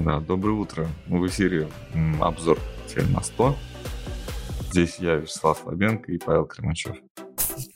[0.00, 0.88] Да, доброе утро.
[1.06, 1.68] В эфире
[2.20, 3.56] обзор цель на 100.
[4.70, 6.96] Здесь я, Вячеслав Слабенко и Павел Кремачев.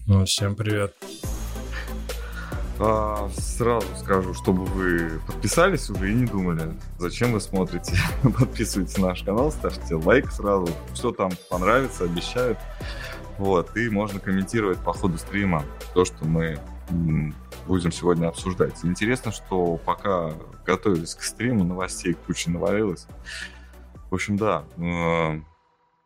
[0.07, 0.97] Ну, всем привет.
[2.81, 7.95] А, сразу скажу, чтобы вы подписались уже и не думали, зачем вы смотрите.
[8.23, 10.69] Подписывайтесь на наш канал, ставьте лайк сразу.
[10.95, 12.59] Что там понравится, обещают.
[13.39, 15.65] Вот, и можно комментировать по ходу стрима
[15.95, 16.59] то, что мы
[17.69, 18.83] будем сегодня обсуждать.
[18.83, 20.33] Интересно, что пока
[20.65, 23.07] готовились к стриму, новостей куча навалилось.
[24.11, 25.43] В общем, да, э,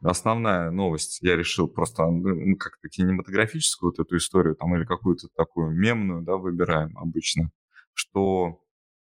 [0.03, 5.71] основная новость, я решил просто ну, как-то кинематографическую вот эту историю там или какую-то такую
[5.71, 7.53] мемную, да, выбираем обычно,
[7.95, 8.61] что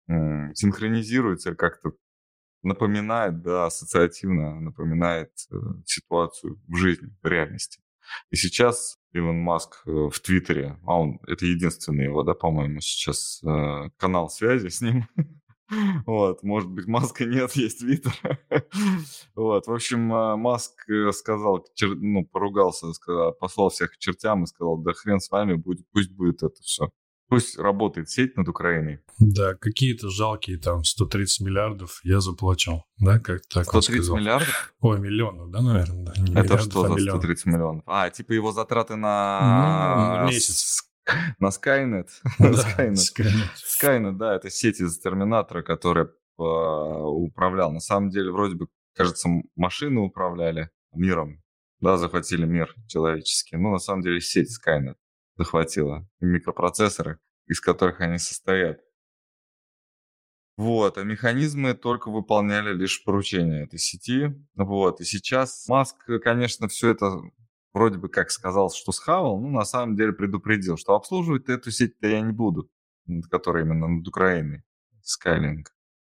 [0.09, 1.93] э, синхронизируется как-то
[2.62, 7.82] напоминает, да, ассоциативно напоминает э, ситуацию в жизни, в реальности.
[8.30, 13.41] И сейчас Илон Маск э, в Твиттере, а он, это единственный его, да, по-моему, сейчас
[13.45, 15.07] э, канал связи с ним.
[16.07, 18.12] Вот, может быть, Маска нет, есть Твиттер.
[19.34, 24.77] Вот, в общем, э, Маск сказал, ну, поругался, сказал, послал всех к чертям и сказал,
[24.77, 26.90] да хрен с вами, будет, пусть будет это все.
[27.29, 29.01] Пусть работает сеть над Украиной.
[29.19, 32.85] Да, какие-то жалкие там 130 миллиардов я заплачу.
[32.99, 34.74] Да, как так 130 миллиардов?
[34.80, 36.41] Ой, миллионов, да, наверное, да.
[36.41, 37.83] Это что а за 130 миллионов?
[37.87, 40.21] А, типа его затраты на...
[40.23, 40.83] Ну, месяц.
[41.38, 42.09] На Skynet.
[42.38, 42.95] Да, Skynet.
[43.57, 47.73] Skynet, да, это сеть из Терминатора, которая управлял.
[47.73, 51.43] На самом деле, вроде бы, кажется, машины управляли миром.
[51.80, 53.57] Да, захватили мир человеческий.
[53.57, 54.96] Но на самом деле сеть Skynet
[55.37, 58.80] захватила, и микропроцессоры, из которых они состоят.
[60.56, 64.34] Вот, а механизмы только выполняли лишь поручения этой сети.
[64.54, 67.20] Вот, и сейчас Маск, конечно, все это
[67.75, 72.09] вроде бы как сказал, что схавал, но на самом деле предупредил, что обслуживать эту сеть-то
[72.09, 72.71] я не буду,
[73.31, 74.62] которая именно над Украиной,
[75.04, 75.66] Skylink.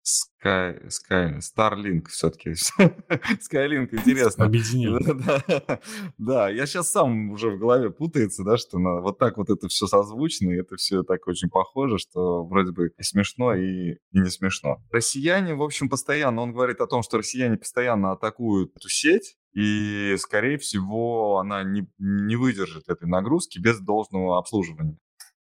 [0.08, 2.52] Sky, Sky, Starlink все-таки.
[2.80, 4.45] Skylink интересно.
[4.45, 4.97] Объединили.
[6.17, 9.67] Да, я сейчас сам уже в голове путается, да, что на, вот так вот это
[9.67, 14.19] все созвучно, и это все так очень похоже, что вроде бы и смешно, и, и
[14.19, 14.78] не смешно.
[14.91, 20.16] Россияне, в общем, постоянно, он говорит о том, что россияне постоянно атакуют эту сеть, и,
[20.17, 24.97] скорее всего, она не, не выдержит этой нагрузки без должного обслуживания.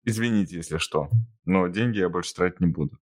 [0.04, 1.08] Извините, если что,
[1.44, 2.98] но деньги я больше тратить не буду.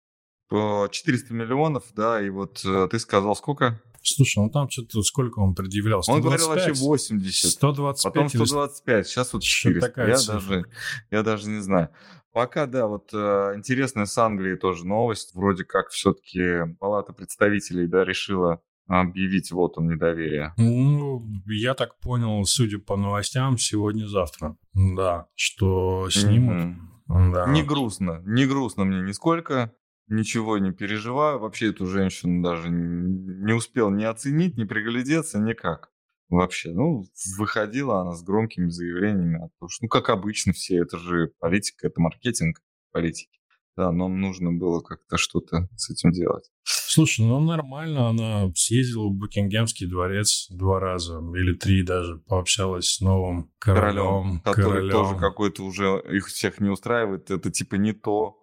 [0.50, 3.80] 400 миллионов, да, и вот э, ты сказал сколько?
[4.02, 6.02] Слушай, ну там что-то сколько он предъявлял?
[6.02, 6.16] 125?
[6.16, 7.50] Он говорил вообще 80.
[7.50, 9.88] 125 Потом 125, сейчас вот 400.
[9.88, 10.64] Такая я, даже,
[11.10, 11.90] я даже не знаю.
[12.32, 15.34] Пока, да, вот э, интересная с Англии тоже новость.
[15.34, 20.54] Вроде как все-таки Палата представителей, да, решила объявить вот он недоверие.
[20.56, 24.56] Ну, я так понял, судя по новостям, сегодня-завтра.
[24.74, 26.76] Да, что снимут.
[27.08, 27.32] Mm-hmm.
[27.32, 27.46] Да.
[27.48, 29.72] Не грустно, не грустно мне нисколько
[30.10, 31.38] ничего не переживаю.
[31.38, 35.90] Вообще эту женщину даже не успел ни оценить, ни приглядеться, никак.
[36.28, 37.04] Вообще, ну,
[37.38, 39.50] выходила она с громкими заявлениями.
[39.68, 42.60] Что, ну, как обычно все, это же политика, это маркетинг
[42.92, 43.40] политики.
[43.76, 46.50] Да, нам нужно было как-то что-то с этим делать.
[46.64, 53.00] Слушай, ну нормально, она съездила в Букингемский дворец два раза, или три даже, пообщалась с
[53.00, 53.94] новым королем.
[53.94, 54.90] королем который королем.
[54.90, 58.39] тоже какой-то уже их всех не устраивает, это типа не то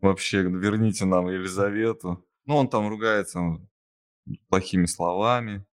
[0.00, 2.24] вообще, верните нам Елизавету.
[2.46, 3.60] Ну, он там ругается
[4.48, 5.66] плохими словами,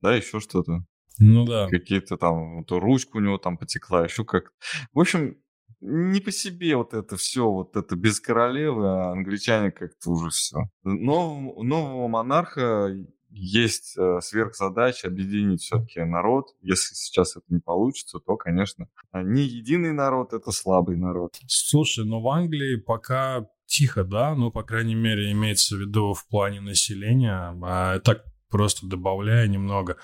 [0.00, 0.84] да, еще что-то.
[1.18, 1.68] Ну да.
[1.68, 4.52] Какие-то там, то ручка у него там потекла, еще как
[4.92, 5.36] В общем,
[5.80, 10.70] не по себе вот это все, вот это без королевы, а англичане как-то уже все.
[10.82, 12.94] Нового, нового монарха
[13.30, 16.54] есть э, сверхзадача объединить все-таки народ.
[16.60, 21.36] Если сейчас это не получится, то, конечно, не единый народ, это слабый народ.
[21.46, 26.26] Слушай, но в Англии пока тихо, да, ну, по крайней мере, имеется в виду в
[26.28, 27.56] плане населения.
[27.62, 29.96] А так просто добавляя немного.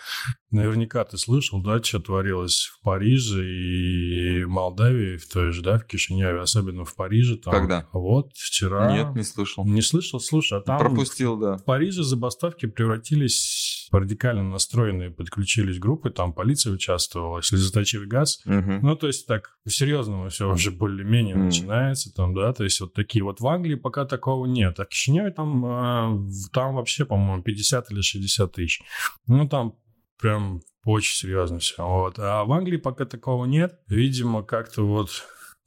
[0.51, 5.87] Наверняка ты слышал, да, что творилось в Париже и Молдавии, в той же, да, в
[5.87, 7.37] Кишиневе, особенно в Париже.
[7.37, 7.89] Там, Когда?
[7.93, 8.93] Вот, вчера.
[8.93, 9.65] Нет, не слышал.
[9.65, 10.21] Не слышал?
[10.21, 10.79] Слушай, а там...
[10.79, 11.57] Пропустил, да.
[11.57, 18.41] В Париже забастовки превратились радикально настроенные подключились группы, там полиция участвовала, слезоточивый газ.
[18.47, 18.81] Угу.
[18.83, 21.45] Ну, то есть так, по-серьезному все уже более-менее угу.
[21.45, 23.25] начинается там, да, то есть вот такие.
[23.25, 27.91] Вот в Англии пока такого нет, а в Кишиневе там, э, там вообще, по-моему, 50
[27.91, 28.83] или 60 тысяч.
[29.27, 29.75] Ну, там
[30.21, 31.87] прям очень серьезно все.
[31.87, 32.19] Вот.
[32.19, 33.79] А в Англии пока такого нет.
[33.89, 35.11] Видимо, как-то вот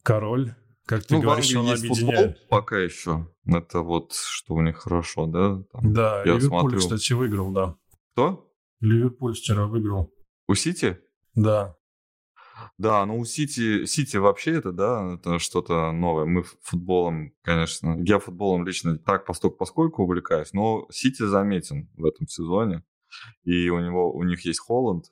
[0.03, 0.53] король
[0.85, 2.37] как ты ну, говоришь, он есть объединяет.
[2.37, 3.27] Футбол пока еще.
[3.47, 5.63] Это вот, что у них хорошо, да?
[5.71, 6.79] Там, да, я Ливерпуль, смотрю.
[6.79, 7.75] кстати, выиграл, да.
[8.15, 8.49] Кто?
[8.79, 10.13] Ливерпуль вчера выиграл.
[10.47, 11.01] У Сити?
[11.33, 11.75] Да.
[12.77, 16.23] Да, но у Сити, Сити вообще это, да, это что-то новое.
[16.23, 22.25] Мы футболом, конечно, я футболом лично так постольку поскольку увлекаюсь, но Сити заметен в этом
[22.27, 22.85] сезоне.
[23.43, 25.07] И у него, у них есть Холланд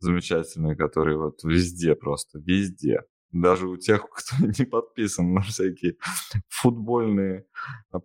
[0.00, 5.96] замечательный, который вот везде просто, везде даже у тех, кто не подписан на всякие
[6.48, 7.46] футбольные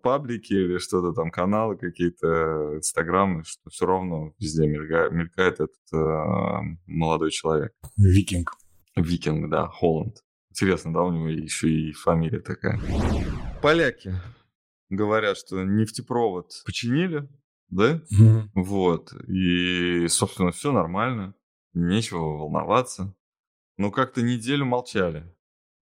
[0.02, 6.76] паблики или что-то там, каналы какие-то, инстаграмы, что все равно везде мелькает, мелькает этот э,
[6.86, 7.72] молодой человек.
[7.96, 8.52] Викинг.
[8.96, 10.18] Викинг, да, Холланд.
[10.50, 12.80] Интересно, да, у него еще и фамилия такая.
[13.60, 14.14] Поляки
[14.88, 17.28] говорят, что нефтепровод починили,
[17.70, 18.02] да?
[18.12, 18.48] Mm-hmm.
[18.54, 19.12] Вот.
[19.28, 21.34] И, собственно, все нормально.
[21.72, 23.14] Нечего волноваться.
[23.76, 25.24] Ну, как-то неделю молчали.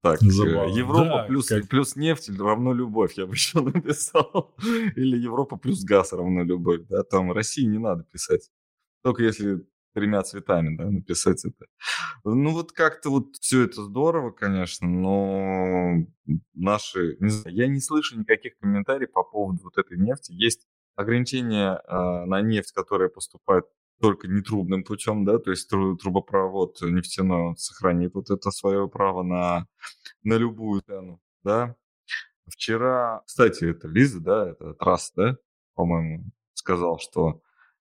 [0.01, 0.73] Так, э, Забавно.
[0.73, 1.67] Европа да, плюс, как...
[1.69, 4.53] плюс нефть равно любовь, я бы еще написал.
[4.95, 6.81] Или Европа плюс газ равно любовь.
[6.89, 8.49] Да, там России не надо писать.
[9.01, 11.67] Только если тремя цветами, да, написать это.
[12.23, 16.05] Ну, вот как-то вот все это здорово, конечно, но
[16.53, 17.15] наши...
[17.19, 20.31] Не знаю, я не слышу никаких комментариев по поводу вот этой нефти.
[20.31, 23.65] Есть ограничения э, на нефть, которая поступает
[24.03, 29.65] только нетрубным путем, да, то есть трубопровод нефтяной он сохранит вот это свое право на,
[30.23, 31.77] на любую цену, да.
[32.45, 35.37] Вчера, кстати, это Лиза, да, это Трасс, да,
[35.73, 37.41] по-моему, сказал, что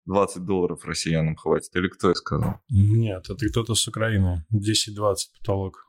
[0.07, 1.77] 20 долларов россиянам хватит.
[1.77, 2.61] Или кто это сказал?
[2.71, 4.47] Нет, это кто-то с Украины.
[4.55, 5.87] 10-20 потолок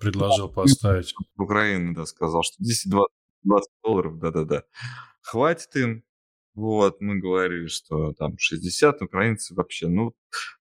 [0.00, 1.12] предложил поставить.
[1.36, 4.62] В Украине, да, сказал, что 10-20 долларов, да-да-да.
[5.20, 6.02] Хватит им,
[6.54, 10.14] вот, мы говорили, что там 60 украинцев вообще, ну,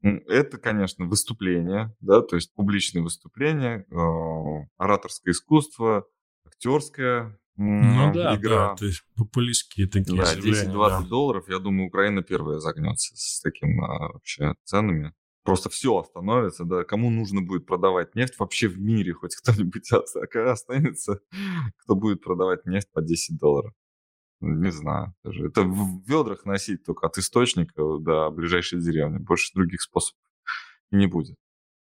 [0.03, 6.07] это, конечно, выступление, да, то есть публичные выступления, э, ораторское искусство,
[6.47, 8.69] актерское ну, да, игра.
[8.69, 11.01] Да, то есть популистские такие Да, 10-20 да.
[11.03, 15.13] долларов, я думаю, Украина первая загнется с таким а, вообще ценами.
[15.43, 21.21] Просто все остановится, да, кому нужно будет продавать нефть вообще в мире, хоть кто-нибудь останется,
[21.83, 23.75] кто будет продавать нефть по 10 долларов.
[24.41, 25.15] Не знаю.
[25.23, 25.47] Даже.
[25.47, 29.19] Это в ведрах носить только от источника до ближайшей деревни.
[29.19, 30.21] Больше других способов
[30.91, 31.37] не будет.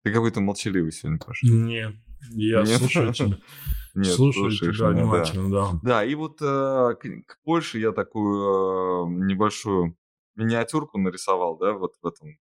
[0.02, 1.46] Ты какой-то молчаливый сегодня, Паша.
[1.46, 1.96] Не,
[2.30, 2.78] я Нет?
[2.78, 3.38] слушаю тебя.
[3.94, 5.70] Нет, слушаю тебя меня, внимательно, да.
[5.72, 5.80] да.
[5.82, 9.96] Да, и вот э, к, к Польше я такую э, небольшую
[10.34, 12.38] миниатюрку нарисовал, да, вот в этом,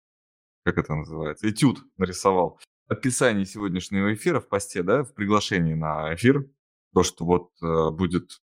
[0.66, 2.60] как это называется, этюд нарисовал.
[2.88, 6.50] Описание сегодняшнего эфира в посте, да, в приглашении на эфир,
[6.94, 8.42] то, что вот э, будет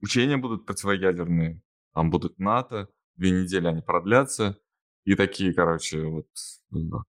[0.00, 1.62] Учения будут противоядерные,
[1.94, 4.58] там будут НАТО, две недели они продлятся,
[5.04, 6.26] и такие, короче, вот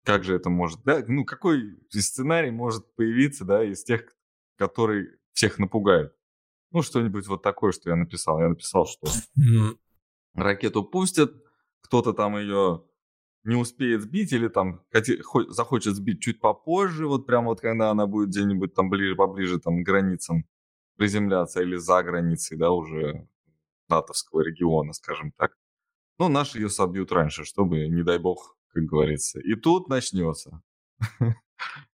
[0.05, 4.03] как же это может, да, ну какой сценарий может появиться, да, из тех,
[4.57, 6.15] который всех напугает?
[6.71, 8.41] Ну, что-нибудь вот такое, что я написал.
[8.41, 9.09] Я написал, что
[10.35, 11.33] ракету пустят,
[11.81, 12.85] кто-то там ее
[13.45, 14.85] не успеет сбить или там
[15.49, 19.83] захочет сбить чуть попозже, вот прямо вот когда она будет где-нибудь там ближе, поближе там
[19.83, 20.45] к границам
[20.99, 23.27] приземляться или за границей, да, уже
[23.89, 25.53] натовского региона, скажем так.
[26.19, 29.41] Но наши ее собьют раньше, чтобы, не дай бог, как говорится.
[29.41, 30.61] И тут начнется.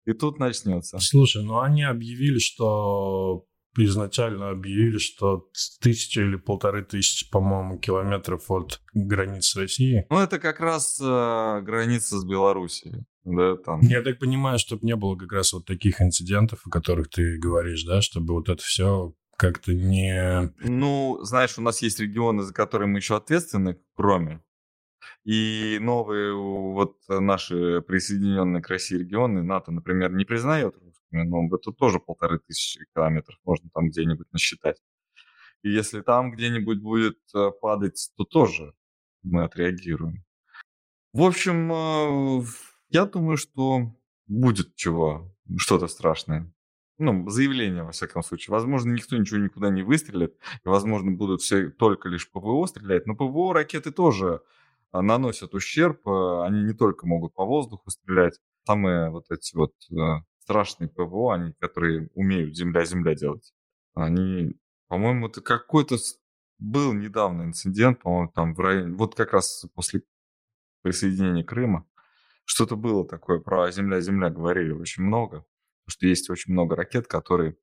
[0.06, 0.98] И тут начнется.
[0.98, 5.48] Слушай, ну они объявили, что изначально объявили, что
[5.80, 10.06] тысяча или полторы тысячи, по-моему, километров от границ России.
[10.10, 13.04] Ну, это как раз э, граница с Белоруссией.
[13.24, 13.80] Да, там.
[13.82, 17.84] Я так понимаю, чтобы не было как раз вот таких инцидентов, о которых ты говоришь,
[17.84, 20.52] да, чтобы вот это все как-то не...
[20.60, 24.42] Ну, знаешь, у нас есть регионы, за которые мы еще ответственны, кроме.
[25.24, 30.74] И новые вот наши присоединенные к России регионы НАТО, например, не признает
[31.10, 34.80] но это тоже полторы тысячи километров можно там где-нибудь насчитать.
[35.62, 38.74] И если там где-нибудь будет э, падать, то тоже
[39.22, 40.24] мы отреагируем.
[41.12, 42.44] В общем, э,
[42.88, 43.92] я думаю, что
[44.26, 46.52] будет чего, что-то страшное.
[46.98, 48.52] Ну, заявление, во всяком случае.
[48.52, 50.36] Возможно, никто ничего никуда не выстрелит.
[50.64, 53.06] И, возможно, будут все только лишь ПВО стрелять.
[53.06, 54.42] Но ПВО ракеты тоже
[54.92, 56.06] а, наносят ущерб.
[56.06, 58.38] Они не только могут по воздуху стрелять.
[58.66, 59.72] Самые вот эти вот
[60.50, 63.54] страшные ПВО, они, которые умеют земля-земля делать,
[63.94, 64.56] они,
[64.88, 65.96] по-моему, это какой-то
[66.58, 70.02] был недавно инцидент, по-моему, там в районе, вот как раз после
[70.82, 71.86] присоединения Крыма,
[72.44, 75.46] что-то было такое про «Земля-Земля» говорили очень много,
[75.84, 77.56] потому что есть очень много ракет, которые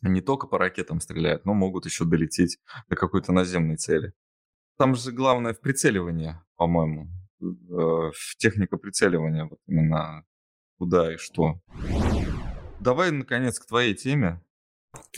[0.00, 2.58] не только по ракетам стреляют, но могут еще долететь
[2.88, 4.14] до какой-то наземной цели.
[4.78, 7.10] Там же главное в прицеливании, по-моему,
[7.42, 10.24] э, в техника прицеливания, вот именно
[10.78, 11.60] куда и что.
[12.80, 14.40] Давай, наконец, к твоей теме.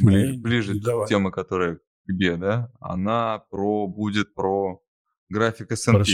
[0.00, 1.06] Ближе, ближе Давай.
[1.06, 2.72] к теме, которая к тебе, да?
[2.80, 4.80] Она про будет про
[5.28, 5.92] график S&P.
[5.92, 6.04] Про,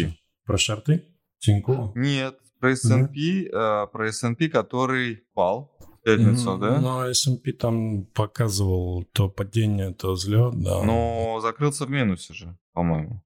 [0.44, 1.04] про шарты?
[1.38, 1.94] Тинькофф?
[1.94, 3.86] Нет, Про S&P, mm-hmm.
[3.88, 6.60] про S&P, который пал в пятницу, mm-hmm.
[6.60, 6.80] да?
[6.80, 10.82] Ну, S&P там показывал то падение, то взлет, да.
[10.82, 13.22] Но закрылся в минусе же, по-моему.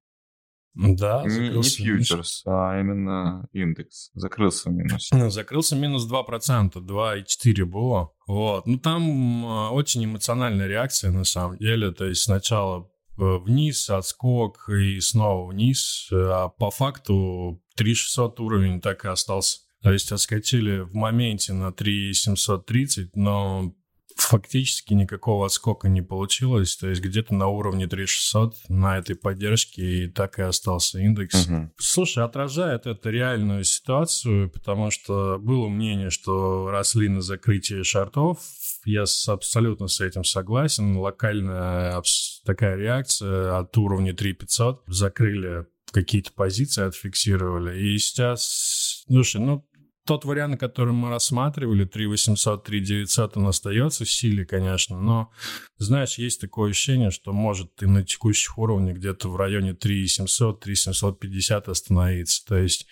[0.74, 4.10] Да, не, не фьючерс, а именно индекс.
[4.14, 5.14] Закрылся в минусе.
[5.16, 8.12] Ну, закрылся минус 2%, 2,4 было.
[8.26, 8.66] Вот.
[8.66, 11.90] Ну, там а, очень эмоциональная реакция, на самом деле.
[11.90, 16.08] То есть сначала э, вниз, отскок и снова вниз.
[16.12, 19.58] А по факту 3600 уровень так и остался.
[19.82, 23.72] То есть отскочили в моменте на 3730, но
[24.20, 26.76] фактически никакого отскока не получилось.
[26.76, 31.46] То есть где-то на уровне 3600 на этой поддержке и так и остался индекс.
[31.46, 31.70] Угу.
[31.78, 38.38] Слушай, отражает это реальную ситуацию, потому что было мнение, что росли на закрытии шартов.
[38.84, 40.96] Я с, абсолютно с этим согласен.
[40.96, 42.02] Локальная
[42.44, 44.82] такая реакция от уровня 3500.
[44.86, 47.80] Закрыли какие-то позиции, отфиксировали.
[47.80, 49.66] И сейчас, слушай, ну,
[50.08, 55.30] тот вариант, который мы рассматривали, 3800, 3900, он остается в силе, конечно, но,
[55.76, 61.68] знаешь, есть такое ощущение, что может ты на текущих уровнях где-то в районе 3700, 3750
[61.68, 62.42] остановиться.
[62.46, 62.86] То есть,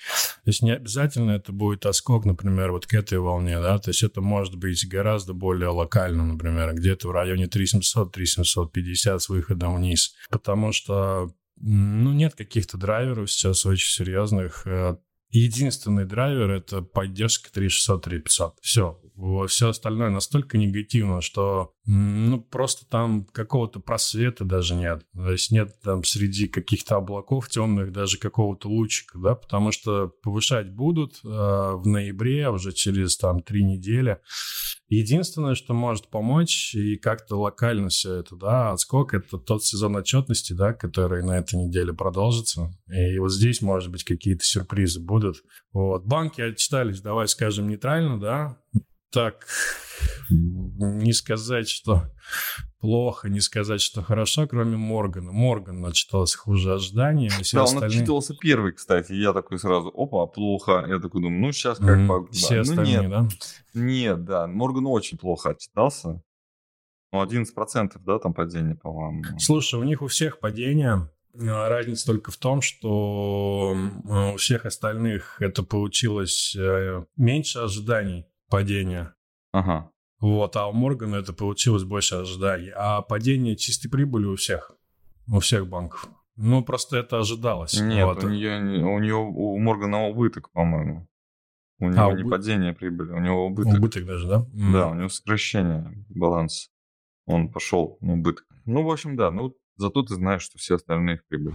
[0.44, 4.02] то есть не обязательно это будет оскок, например, вот к этой волне, да, то есть
[4.02, 10.14] это может быть гораздо более локально, например, где-то в районе 3700, 3750 с выходом вниз,
[10.28, 14.66] потому что ну, нет каких-то драйверов сейчас очень серьезных.
[15.30, 18.54] Единственный драйвер— это поддержка 3600, 3500.
[18.61, 19.00] Все.
[19.49, 25.04] Все остальное настолько негативно, что ну, просто там какого-то просвета даже нет.
[25.14, 30.71] То есть нет там среди каких-то облаков темных даже какого-то лучика, да, потому что повышать
[30.71, 34.18] будут э, в ноябре, уже через там три недели.
[34.88, 40.52] Единственное, что может помочь и как-то локально все это, да, отскок— это тот сезон отчетности,
[40.52, 42.73] да, который на этой неделе продолжится.
[42.88, 45.43] И вот здесь, может быть, какие-то сюрпризы будут.
[45.73, 46.05] Вот.
[46.05, 48.59] Банки отчитались, давай скажем, нейтрально, да,
[49.11, 49.47] так
[50.29, 52.05] не сказать, что
[52.81, 55.33] плохо, не сказать, что хорошо, кроме Моргана.
[55.33, 57.29] Морган начитался хуже ожиданий.
[57.29, 57.77] А да, остальные...
[57.77, 59.13] он отчитывался первый, кстати.
[59.13, 60.85] Я такой сразу, опа, плохо.
[60.89, 62.27] Я такой думаю, ну сейчас как mm, по...
[62.33, 62.55] Все да.
[62.55, 63.81] Ну, остальные, ну, нет, да?
[63.81, 64.47] Нет, да.
[64.47, 66.23] Морган очень плохо отчитался.
[67.13, 69.25] Ну, 11%, да, там падение, по-моему.
[69.39, 71.09] Слушай, у них у всех падение.
[71.39, 73.77] А, разница только в том, что
[74.33, 79.15] у всех остальных это получилось э, меньше ожиданий падения.
[79.53, 79.91] Ага.
[80.21, 82.73] Вот, а у Моргана это получилось больше ожиданий.
[82.75, 84.73] А падение чистой прибыли у всех,
[85.29, 86.09] у всех банков.
[86.37, 87.81] Ну, просто это ожидалось.
[87.81, 88.25] Нет, вот.
[88.25, 91.09] у, нее, у нее, у Моргана убыток, по-моему.
[91.79, 92.31] У него а, не убы...
[92.31, 93.79] падение прибыли, у него убыток.
[93.79, 94.47] Убыток даже, да?
[94.73, 96.71] Да, у него сокращение баланса.
[97.26, 98.47] Он пошел на убыток.
[98.65, 101.55] Ну, в общем, да, ну, зато ты знаешь, что все остальные в прибыли.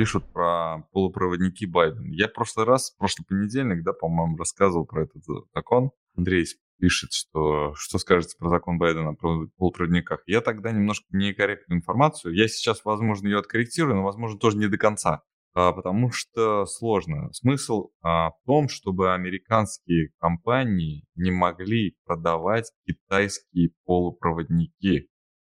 [0.00, 2.10] Пишут про полупроводники Байден.
[2.12, 5.22] Я в прошлый раз, в прошлый понедельник, да, по-моему, рассказывал про этот
[5.54, 5.90] закон.
[6.16, 6.46] Андрей
[6.78, 10.22] пишет, что что скажете про закон Байдена про полупроводниках.
[10.24, 12.34] Я тогда немножко некорректную информацию.
[12.34, 15.20] Я сейчас, возможно, ее откорректирую, но, возможно, тоже не до конца.
[15.52, 17.30] А, потому что сложно.
[17.34, 25.09] Смысл а, в том, чтобы американские компании не могли продавать китайские полупроводники.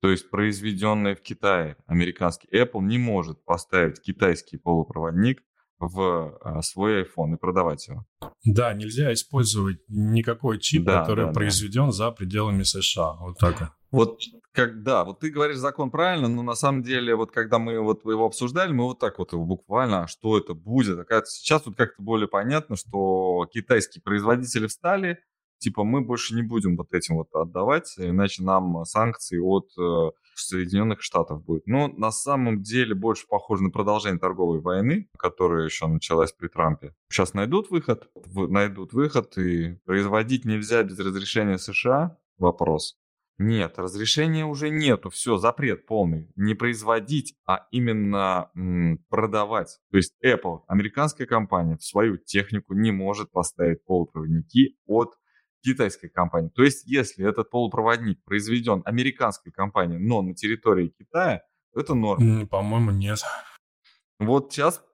[0.05, 5.43] То есть произведенные в Китае американский Apple не может поставить китайский полупроводник
[5.79, 8.05] в а, свой iPhone и продавать его.
[8.45, 11.93] Да, нельзя использовать никакой чип, да, который да, произведен да.
[11.93, 13.15] за пределами США.
[13.15, 13.73] Вот так.
[13.91, 14.21] Вот
[14.53, 18.27] когда, вот ты говоришь закон правильно, но на самом деле, вот когда мы вот его
[18.27, 20.99] обсуждали, мы вот так вот его буквально, а что это будет.
[21.29, 25.21] Сейчас вот как-то более понятно, что китайские производители встали,
[25.65, 31.01] типа мы больше не будем вот этим вот отдавать, иначе нам санкции от э, Соединенных
[31.01, 31.67] Штатов будет.
[31.67, 36.95] Но на самом деле больше похоже на продолжение торговой войны, которая еще началась при Трампе.
[37.09, 42.19] Сейчас найдут выход, найдут выход, и производить нельзя без разрешения США?
[42.37, 42.99] Вопрос.
[43.39, 46.31] Нет, разрешения уже нету, все, запрет полный.
[46.37, 49.81] Не производить, а именно м, продавать.
[49.91, 55.15] То есть Apple, американская компания, в свою технику не может поставить полупроводники от
[55.65, 56.51] китайской компании.
[56.51, 61.43] То есть, если этот полупроводник произведен американской компанией, но на территории Китая,
[61.73, 62.47] то это норм.
[62.47, 63.21] По-моему, нет.
[64.19, 64.85] Вот сейчас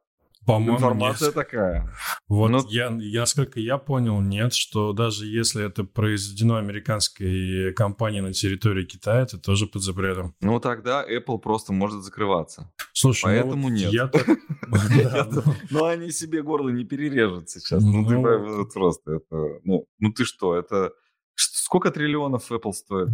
[0.50, 1.34] по-моему, Информация нет.
[1.34, 1.92] такая.
[2.28, 2.64] Вот Но...
[2.68, 8.84] я, я, сколько я понял, нет, что даже если это произведено американской компанией на территории
[8.84, 10.34] Китая, это тоже под запретом.
[10.40, 12.72] Ну, тогда Apple просто может закрываться.
[12.92, 13.92] Слушай, ну Поэтому ну, нет.
[13.92, 14.10] Я
[15.70, 17.82] Ну, они себе горло не перережут сейчас.
[17.82, 18.66] Ну, ты ну.
[18.66, 19.60] просто это...
[19.64, 20.92] Ну, ты что, это...
[21.34, 23.08] Сколько триллионов Apple стоит?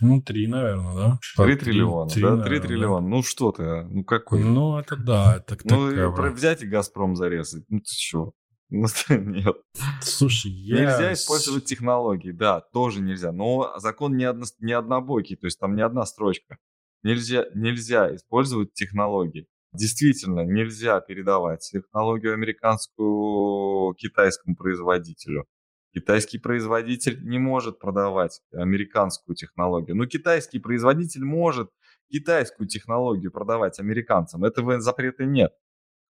[0.00, 1.18] Ну, три, наверное, да?
[1.44, 2.42] Три триллиона, три, да?
[2.42, 3.06] Три триллиона.
[3.06, 3.84] Ну, что ты, а?
[3.84, 4.42] ну какой?
[4.42, 8.32] Ну, это да, это Ну, про взять и Газпром зарезать, ну ты что?
[8.70, 9.56] Нет.
[10.00, 10.80] Слушай, я...
[10.80, 13.30] Нельзя использовать технологии, да, тоже нельзя.
[13.30, 16.58] Но закон не, одно, не однобокий, то есть там не одна строчка.
[17.02, 19.46] Нельзя, нельзя использовать технологии.
[19.74, 25.46] Действительно, нельзя передавать технологию американскую китайскому производителю.
[25.94, 29.94] Китайский производитель не может продавать американскую технологию.
[29.96, 31.70] Но китайский производитель может
[32.10, 34.44] китайскую технологию продавать американцам.
[34.44, 35.52] Этого запрета нет.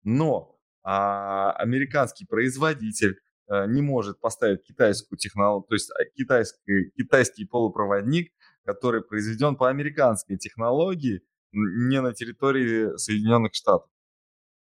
[0.04, 7.46] Но а, американский производитель а, не может поставить китайскую технологию, то есть а, китайский, китайский
[7.46, 8.34] полупроводник,
[8.66, 11.22] который произведен по американской технологии,
[11.54, 13.90] не на территории Соединенных Штатов.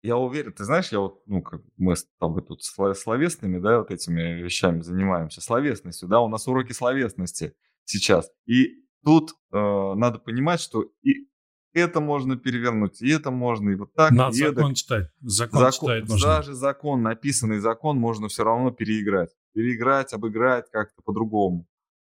[0.02, 3.90] Я уверен, ты знаешь, я вот, ну, как мы с тобой тут словесными, да, вот
[3.90, 8.30] этими вещами занимаемся, словесностью, да, у нас уроки словесности сейчас.
[8.46, 11.28] И тут э, надо понимать, что и
[11.72, 14.12] это можно перевернуть, и это можно, и вот так.
[14.12, 14.74] Надо и закон это.
[14.74, 15.10] читать.
[15.20, 16.26] Закон, закон читать нужно.
[16.26, 19.30] Даже закон, написанный закон, можно все равно переиграть.
[19.52, 21.66] Переиграть, обыграть как-то по-другому.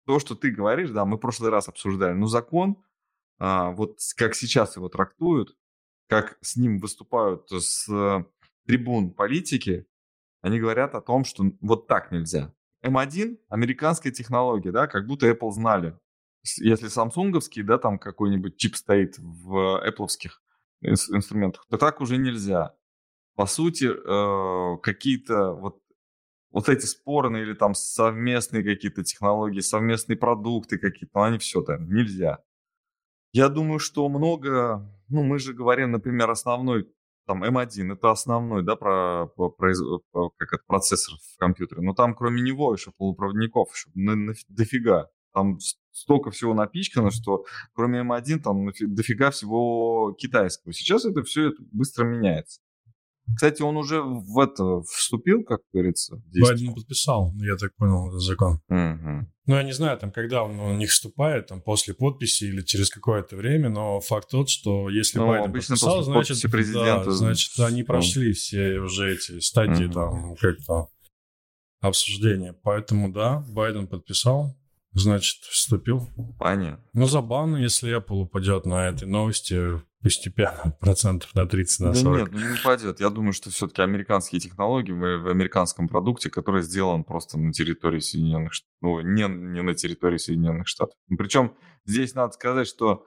[0.05, 2.77] То, что ты говоришь, да, мы в прошлый раз обсуждали, но закон,
[3.39, 5.55] а, вот как сейчас его трактуют,
[6.07, 7.87] как с ним выступают с
[8.65, 9.87] трибун политики,
[10.41, 12.53] они говорят о том, что вот так нельзя.
[12.83, 15.97] М1– американская технология, да, как будто Apple знали,
[16.57, 20.07] если самсунговский, да, там какой-нибудь чип стоит в Apple
[20.81, 22.75] инструментах, то так уже нельзя.
[23.35, 25.81] По сути, э, какие-то вот,
[26.51, 31.89] вот эти спорные или там совместные какие-то технологии, совместные продукты какие-то, ну, они все там
[31.89, 32.43] нельзя.
[33.33, 36.87] Я думаю, что много, ну, мы же говорим, например, основной,
[37.25, 42.15] там, M1, это основной, да, про, про, про как это, процессор в компьютере, но там
[42.15, 45.09] кроме него еще полупроводников еще на, на, дофига.
[45.33, 45.59] Там
[45.91, 50.73] столько всего напичкано, что кроме М1 там дофига всего китайского.
[50.73, 52.61] Сейчас это все это быстро меняется.
[53.35, 56.21] Кстати, он уже в это вступил, как говорится.
[56.39, 58.61] Байден подписал, я так понял, этот закон.
[58.69, 59.27] Угу.
[59.47, 62.89] Ну, я не знаю, там, когда он у них вступает, там, после подписи или через
[62.89, 67.05] какое-то время, но факт тот, что если ну, Байден подписал, значит, президента...
[67.05, 69.93] да, значит, они прошли все уже эти стадии, угу.
[69.93, 70.87] там, как-то
[71.79, 72.53] обсуждения.
[72.63, 74.57] Поэтому, да, Байден подписал,
[74.93, 76.09] значит, вступил.
[76.39, 76.83] Понятно.
[76.93, 82.17] Ну, забавно, если Apple упадет на этой новости постепенно, процентов на 30, на 40.
[82.17, 82.99] Да нет, ну не упадет.
[83.01, 87.99] Я думаю, что все-таки американские технологии в, в американском продукте, который сделан просто на территории
[87.99, 90.95] Соединенных Штатов, ну, не, не на территории Соединенных Штатов.
[91.17, 93.05] Причем здесь надо сказать, что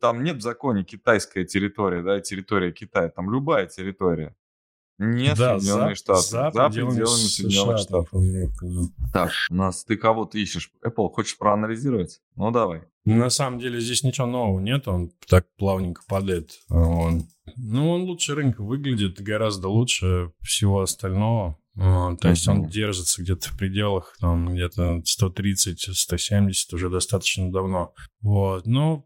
[0.00, 4.34] там нет в законе китайская территория, да, территория Китая, там любая территория.
[4.98, 6.22] Не да, Соединенные за, Штаты.
[6.22, 8.08] За, за пределами, Соединенных Штатов.
[8.12, 8.90] Да.
[9.12, 10.70] Так, у нас ты кого ты ищешь?
[10.84, 12.20] Apple, хочешь проанализировать?
[12.34, 12.82] Ну, давай.
[13.04, 16.58] На самом деле здесь ничего нового нет, он так плавненько падает.
[16.70, 21.58] Он, ну, он лучше рынка выглядит, гораздо лучше всего остального.
[21.76, 27.92] То есть он держится где-то в пределах, там, где-то 130-170 уже достаточно давно.
[28.22, 29.04] Вот, но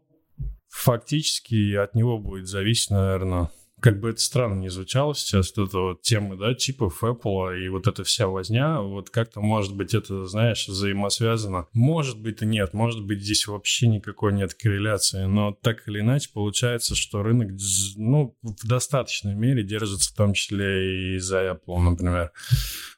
[0.69, 5.77] фактически от него будет зависеть, наверное, как бы это странно не звучало сейчас, вот эта
[5.79, 10.25] вот тема, да, чипов Apple и вот эта вся возня, вот как-то, может быть, это,
[10.25, 11.67] знаешь, взаимосвязано.
[11.73, 16.29] Может быть и нет, может быть, здесь вообще никакой нет корреляции, но так или иначе
[16.31, 17.51] получается, что рынок,
[17.95, 22.31] ну, в достаточной мере держится в том числе и за Apple, например.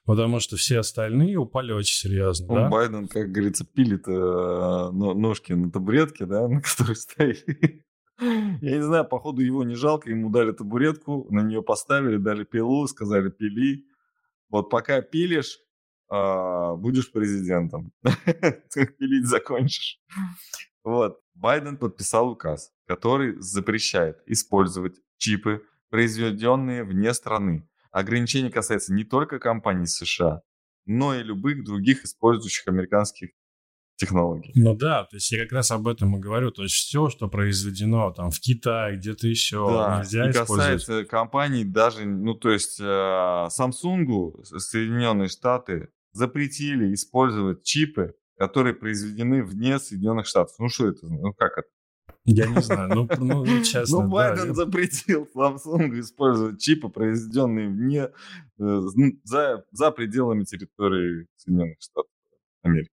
[0.06, 2.70] Потому что все остальные упали очень серьезно, ну, да?
[2.70, 7.46] Байден, как говорится, пилит э, ножки на табуретке, да, на которой стоит.
[8.20, 12.88] Я не знаю, походу его не жалко, ему дали табуретку, на нее поставили, дали пилу,
[12.88, 13.86] сказали пили.
[14.50, 15.60] Вот пока пилишь,
[16.10, 17.92] а, будешь президентом.
[19.00, 20.00] Пилить закончишь.
[20.84, 21.20] Вот.
[21.34, 27.68] Байден подписал указ, который запрещает использовать чипы, произведенные вне страны.
[27.92, 30.42] Ограничение касается не только компаний США,
[30.86, 33.32] но и любых других использующих американских
[34.06, 34.52] технологий.
[34.56, 36.52] Ну да, то есть я как раз об этом и говорю.
[36.52, 40.82] То есть все, что произведено там в Китае, где-то еще, да, нельзя и использовать.
[40.82, 49.44] касается компаний даже, ну то есть э, Samsung, Соединенные Штаты запретили использовать чипы, которые произведены
[49.44, 50.56] вне Соединенных Штатов.
[50.60, 51.06] Ну что это?
[51.08, 51.68] Ну как это?
[52.26, 54.02] Я не знаю, ну, ну, ну честно.
[54.02, 58.10] Ну, Байден да, запретил Samsung использовать чипы, произведенные вне,
[58.60, 58.80] э,
[59.24, 62.12] за, за пределами территории Соединенных Штатов
[62.62, 62.90] Америки.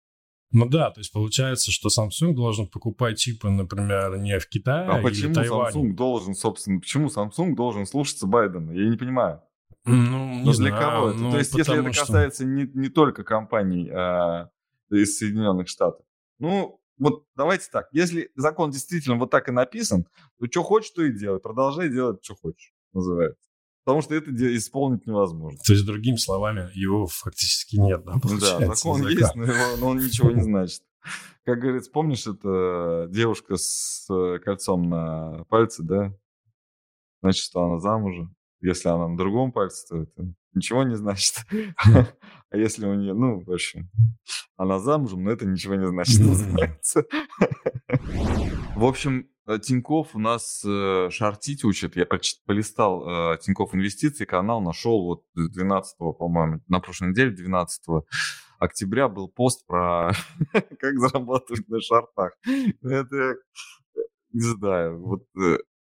[0.51, 5.03] Ну да, то есть получается, что Samsung должен покупать чипы, например, не в Китае А
[5.03, 5.79] почему Тайване.
[5.79, 8.73] Samsung должен, собственно, почему Samsung должен слушаться Байдена?
[8.73, 9.43] Я не понимаю.
[9.85, 11.19] Ну, не Но для знаю, кого это?
[11.19, 12.51] Ну, то есть, если это касается что...
[12.51, 14.51] не, не только компаний а,
[14.91, 16.05] из Соединенных Штатов.
[16.39, 17.89] Ну, вот давайте так.
[17.93, 20.07] Если закон действительно вот так и написан,
[20.39, 21.41] то что хочешь, то и делай.
[21.41, 23.48] Продолжай делать, что хочешь, называется.
[23.89, 25.59] Потому что это исполнить невозможно.
[25.67, 29.25] То есть, другими словами, его фактически нет, да, Да, закон языка.
[29.25, 30.83] есть, но, его, но он ничего не значит.
[31.47, 36.15] Как говорится, помнишь, это девушка с э, кольцом на пальце, да?
[37.23, 38.37] Значит, что она замужем.
[38.61, 41.47] Если она на другом пальце, то это ничего не значит.
[42.51, 43.91] А если у нее, ну, в общем,
[44.57, 47.05] она замужем, но это ничего не значит, называется.
[48.75, 49.25] В общем, э,
[49.57, 51.97] Тиньков у нас э, шортить учит.
[51.97, 52.07] Я
[52.45, 58.05] полистал э, Тиньков инвестиции, канал нашел вот 12 по-моему, на прошлой неделе, 12
[58.59, 60.13] октября был пост про
[60.79, 62.33] как зарабатывать на шортах.
[62.83, 63.37] Это,
[64.33, 65.25] не знаю, вот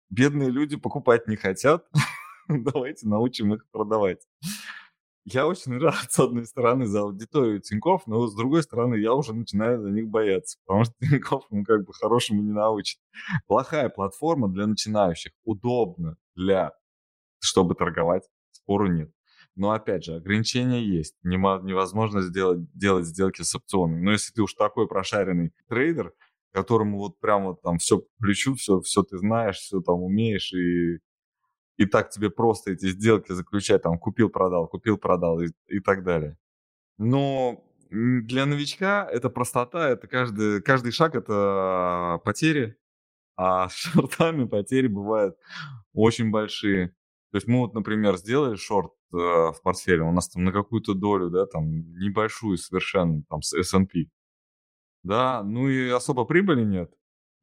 [0.10, 1.86] бедные люди покупать не хотят,
[2.50, 4.28] давайте научим их продавать.
[5.26, 9.34] Я очень рад, с одной стороны, за аудиторию Тиньков, но с другой стороны, я уже
[9.34, 13.00] начинаю за них бояться, потому что Тиньков, ну, как бы хорошему не научит.
[13.48, 16.74] Плохая платформа для начинающих, удобно для,
[17.40, 19.12] чтобы торговать, спору нет.
[19.56, 21.16] Но, опять же, ограничения есть.
[21.24, 24.02] Невозможно сделать, делать сделки с опционами.
[24.02, 26.14] Но если ты уж такой прошаренный трейдер,
[26.52, 30.54] которому вот прям вот там все по плечу, все, все ты знаешь, все там умеешь,
[30.54, 31.00] и
[31.78, 36.38] и так тебе просто эти сделки заключать, там, купил-продал, купил-продал и, и так далее.
[36.98, 42.78] Но для новичка это простота, это каждый, каждый шаг это потери,
[43.36, 45.38] а с шортами потери бывают
[45.94, 46.90] очень большие.
[47.32, 50.94] То есть мы вот, например, сделали шорт э, в портфеле, у нас там на какую-то
[50.94, 51.66] долю, да, там
[52.00, 54.06] небольшую совершенно, там с S&P.
[55.04, 56.92] Да, ну и особо прибыли нет.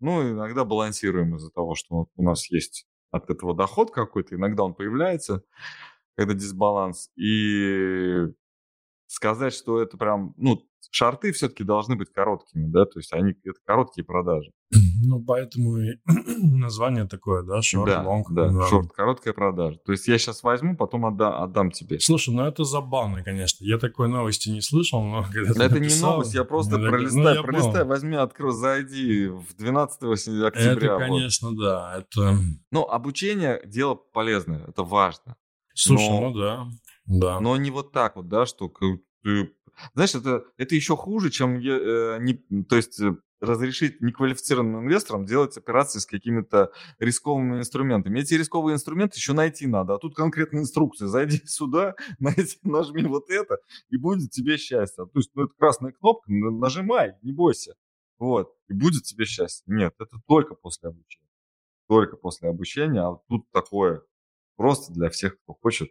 [0.00, 4.74] Ну, иногда балансируем из-за того, что у нас есть от этого доход какой-то, иногда он
[4.74, 5.44] появляется,
[6.16, 8.28] когда дисбаланс, и
[9.06, 13.58] сказать, что это прям, ну, шарты все-таки должны быть короткими, да, то есть они, это
[13.64, 14.52] короткие продажи.
[15.04, 18.22] Ну, поэтому и название такое, да, шорт, да, long.
[18.30, 19.78] Да, да, шорт, короткая продажа.
[19.84, 21.98] То есть я сейчас возьму, потом отдам, отдам тебе.
[22.00, 23.64] Слушай, ну это забавно, конечно.
[23.64, 27.36] Я такой новости не слышал, но когда Это написал, не новость, я просто я пролистай,
[27.36, 30.02] ну, пролистай, возьми, открой, зайди в 12
[30.44, 30.94] октября.
[30.94, 31.58] Это, конечно, вот.
[31.58, 32.38] да, это...
[32.70, 35.36] Ну, обучение– дело полезное, это важно.
[35.74, 36.66] Слушай, но, ну да,
[37.06, 37.40] да.
[37.40, 38.70] Но не вот так вот, да, что
[39.94, 45.56] знаешь, это, это еще хуже, чем э, не, то есть э, разрешить неквалифицированным инвесторам делать
[45.56, 48.20] операции с какими-то рисковыми инструментами.
[48.20, 51.08] Эти рисковые инструменты еще найти надо, а тут конкретная инструкция.
[51.08, 53.58] Зайди сюда, найди, нажми вот это,
[53.90, 55.04] и будет тебе счастье.
[55.04, 57.74] То есть, ну, это красная кнопка, нажимай, не бойся.
[58.18, 59.64] Вот, и будет тебе счастье.
[59.66, 61.26] Нет, это только после обучения.
[61.88, 64.02] Только после обучения, а тут такое
[64.56, 65.90] просто для всех, кто хочет.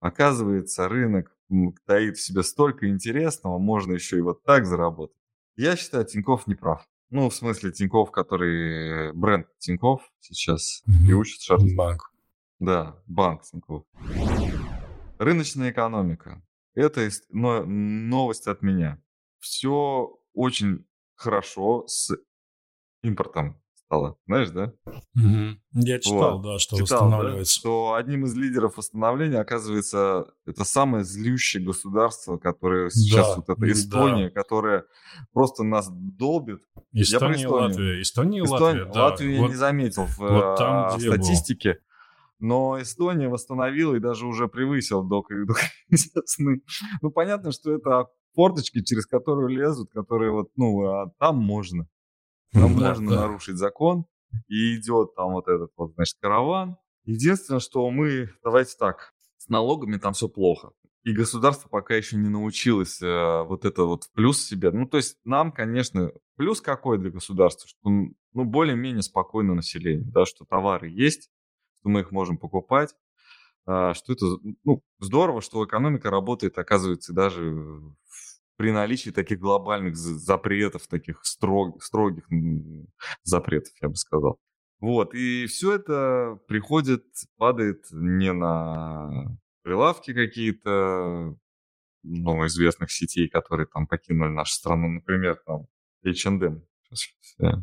[0.00, 1.36] Оказывается, рынок
[1.84, 5.16] таит в себе столько интересного, можно еще и вот так заработать.
[5.56, 6.88] Я считаю, Тиньков не прав.
[7.10, 11.08] Ну, в смысле, Тиньков, который бренд Тиньков сейчас mm-hmm.
[11.08, 11.76] и учит шарить.
[11.76, 12.12] Банк.
[12.60, 13.84] Да, банк Тиньков.
[15.18, 16.42] Рыночная экономика.
[16.74, 19.02] Это новость от меня.
[19.38, 22.16] Все очень хорошо с
[23.02, 23.59] импортом
[23.90, 24.16] стало.
[24.26, 24.72] Знаешь, да?
[25.16, 25.82] Угу.
[25.84, 26.42] Я читал, вот.
[26.44, 27.56] да, что читал, восстанавливается.
[27.56, 33.48] Да, что одним из лидеров восстановления оказывается это самое злющее государство, которое сейчас да, вот
[33.48, 34.42] это Эстония, да.
[34.42, 34.84] которая
[35.32, 36.60] просто нас долбит.
[36.92, 38.00] Эстония Латвия.
[38.00, 39.06] Эстония Латвия, да.
[39.06, 41.72] Латвию вот, не заметил в вот там, э, статистике.
[41.72, 41.80] Был.
[42.38, 45.54] Но Эстония восстановила и даже уже превысила до, до
[45.88, 46.62] кризисной.
[47.02, 51.88] Ну, понятно, что это форточки, через которые лезут, которые вот, ну, а там можно.
[52.52, 53.20] Там да, можно да.
[53.22, 54.06] нарушить закон,
[54.48, 56.76] и идет там вот этот вот, значит, караван.
[57.04, 60.72] Единственное, что мы, давайте так, с налогами там все плохо.
[61.02, 64.70] И государство пока еще не научилось э, вот это вот в плюс себе.
[64.70, 70.26] Ну, то есть нам, конечно, плюс какой для государства, что ну, более-менее спокойное население, да,
[70.26, 71.30] что товары есть,
[71.80, 72.94] что мы их можем покупать,
[73.66, 74.26] э, что это,
[74.64, 77.80] ну, здорово, что экономика работает, оказывается, даже
[78.60, 82.28] при наличии таких глобальных запретов, таких строг, строгих
[83.22, 84.38] запретов, я бы сказал.
[84.80, 87.06] Вот, и все это приходит,
[87.38, 91.38] падает не на прилавки какие-то
[92.02, 95.66] ну, известных сетей, которые там покинули нашу страну, например, там
[96.04, 96.62] H&M.
[96.92, 97.62] Сейчас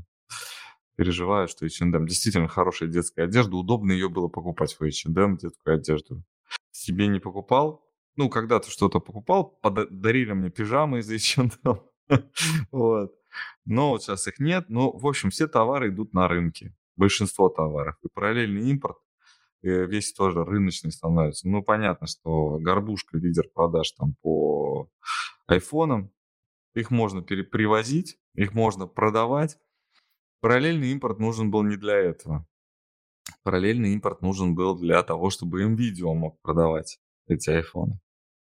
[0.96, 6.24] переживаю, что H&M действительно хорошая детская одежда, удобно ее было покупать в H&M, детскую одежду.
[6.72, 7.87] Себе не покупал,
[8.18, 11.82] ну, когда-то что-то покупал, подарили мне пижамы из H&M,
[12.72, 13.14] вот.
[13.66, 14.66] Но вот сейчас их нет.
[14.70, 16.76] Но, в общем, все товары идут на рынке.
[16.96, 17.96] Большинство товаров.
[18.04, 18.98] И параллельный импорт
[19.62, 21.48] э, весь тоже рыночный становится.
[21.48, 24.90] Ну, понятно, что горбушка лидер продаж там по
[25.46, 26.12] айфонам.
[26.74, 29.58] Их можно перепривозить, их можно продавать.
[30.42, 32.48] Параллельный импорт нужен был не для этого.
[33.44, 38.00] параллельный импорт нужен был для того, чтобы NVIDIA мог продавать эти айфоны,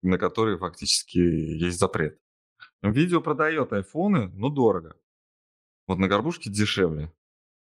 [0.02, 2.20] на которые фактически есть запрет.
[2.84, 4.96] NVIDIA продает айфоны, но дорого.
[5.88, 7.12] Вот на горбушке дешевле.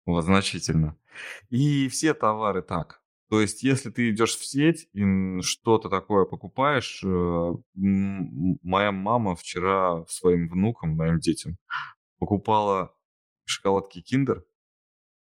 [0.04, 0.96] Вот, значительно.
[1.50, 3.02] И все товары так.
[3.28, 10.04] То есть, если ты идешь в сеть и что-то такое покупаешь, э, моя мама вчера
[10.09, 11.56] своим внукам, моим детям,
[12.18, 12.92] покупала
[13.44, 14.42] шоколадки Kinder,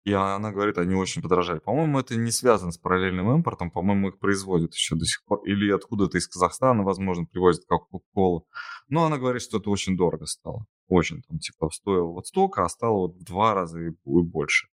[0.04, 1.60] и она говорит, они очень подорожали.
[1.60, 3.70] По-моему, это не связано с параллельным импортом.
[3.70, 5.42] По-моему, их производят еще до сих пор.
[5.44, 8.46] Или откуда-то из Казахстана, возможно, привозят как Кока-Колу.
[8.88, 10.66] Но она говорит, что это очень дорого стало.
[10.88, 14.68] Очень там, типа, стоило вот столько, а стало вот в два раза и больше.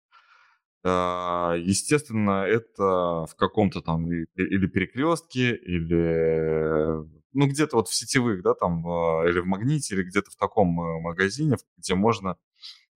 [0.82, 8.54] А, естественно, это в каком-то там или перекрестке, или ну где-то вот в сетевых, да,
[8.54, 12.36] там, а, или в магните, или где-то в таком э, магазине, где можно,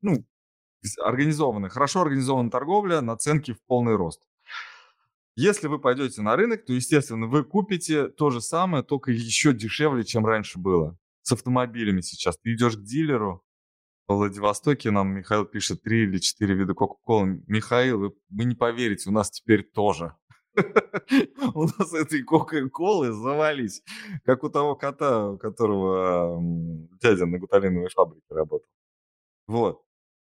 [0.02, 0.24] ну,
[1.02, 4.22] организованная, хорошо организованная торговля, наценки в полный рост.
[5.36, 10.04] Если вы пойдете на рынок, то, естественно, вы купите то же самое, только еще дешевле,
[10.04, 10.96] чем раньше было.
[11.22, 12.38] С автомобилями сейчас.
[12.38, 13.44] Ты идешь к дилеру,
[14.06, 17.42] в Владивостоке нам Михаил пишет три или четыре вида Кока-Колы.
[17.46, 20.14] Михаил, вы, вы не поверите, у нас теперь тоже.
[21.54, 23.82] У нас этой Кока-Колы завались.
[24.24, 26.38] Как у того кота, у которого
[27.00, 28.68] дядя на гуталиновой фабрике работал.
[29.48, 29.82] Вот.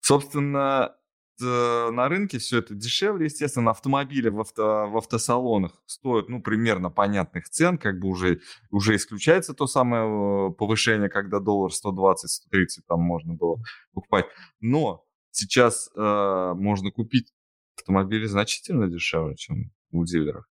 [0.07, 0.95] Собственно,
[1.37, 7.49] на рынке все это дешевле, естественно, автомобили в, авто, в автосалонах стоят, ну, примерно понятных
[7.49, 8.39] цен, как бы уже,
[8.71, 14.27] уже исключается то самое э, повышение, когда доллар 120-130 там можно было покупать.
[14.61, 17.33] Но сейчас э, можно купить
[17.77, 20.45] автомобили значительно дешевле, чем у дилеров.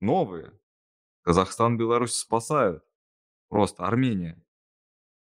[0.00, 0.52] Новые.
[1.22, 2.84] Казахстан, Беларусь спасают.
[3.48, 4.38] Просто Армения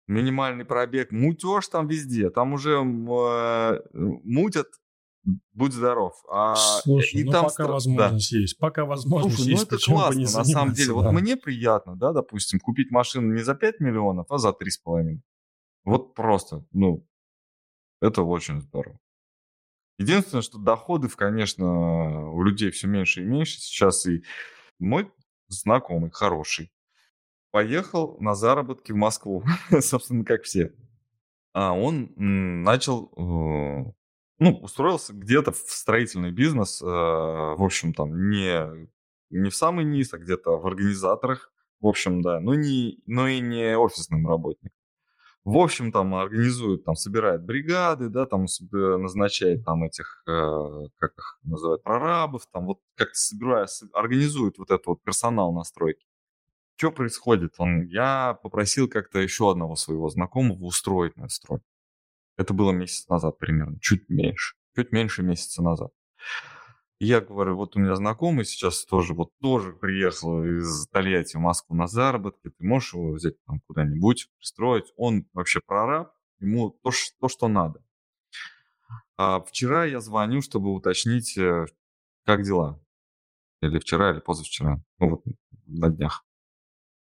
[0.08, 3.80] минимальный пробег, мутеж там везде, там уже э,
[4.24, 4.68] мутят,
[5.54, 6.14] будь здоров.
[6.30, 7.68] А, Слушай, и ну там пока стра...
[7.68, 8.38] возможность да.
[8.38, 10.90] есть, пока возможность Слушай, ну есть, ну это классно, на самом деле.
[10.90, 10.94] Да.
[10.96, 15.20] Вот мне приятно, да, допустим, купить машину не за 5 миллионов, а за 3,5.
[15.84, 17.08] Вот просто, ну,
[18.02, 19.00] это очень здорово.
[19.98, 23.60] Единственное, что доходов, конечно, у людей все меньше и меньше.
[23.60, 24.24] Сейчас и
[24.78, 25.10] мой
[25.48, 26.72] знакомый хороший
[27.56, 29.42] поехал на заработки в Москву,
[29.80, 30.74] собственно, как все.
[31.54, 33.94] А он начал, э,
[34.40, 38.90] ну, устроился где-то в строительный бизнес, э, в общем, там, не,
[39.30, 43.40] не в самый низ, а где-то в организаторах, в общем, да, но, не, но и
[43.40, 44.78] не офисным работником.
[45.46, 51.40] В общем, там организует, там собирает бригады, да, там назначает там этих, э, как их
[51.44, 56.06] называют, прорабов, там вот как-то собирает, организует вот этот вот персонал на стройке
[56.78, 57.56] что происходит?
[57.58, 61.62] Он, я попросил как-то еще одного своего знакомого устроить на строй.
[62.38, 65.92] Это было месяц назад примерно, чуть меньше, чуть меньше месяца назад.
[67.00, 71.42] И я говорю, вот у меня знакомый сейчас тоже, вот тоже приехал из Тольятти в
[71.42, 74.94] Москву на заработки, ты можешь его взять там куда-нибудь, пристроить?
[74.96, 77.84] Он вообще прораб, ему то, то что надо.
[79.18, 81.66] А вчера я звоню, чтобы уточнить, э,
[82.26, 82.82] как дела.
[83.62, 84.82] Или вчера, или позавчера.
[85.00, 85.24] Ну вот
[85.66, 86.26] на днях.